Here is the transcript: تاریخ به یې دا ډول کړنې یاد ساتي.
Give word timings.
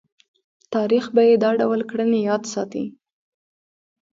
تاریخ 0.73 1.05
به 1.15 1.21
یې 1.29 1.35
دا 1.43 1.51
ډول 1.59 1.81
کړنې 1.89 2.19
یاد 2.29 2.43
ساتي. 2.53 2.85